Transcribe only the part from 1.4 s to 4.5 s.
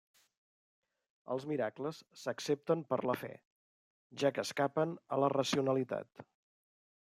miracles s'accepten per la fe, ja que